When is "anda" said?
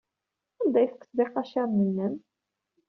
0.61-0.77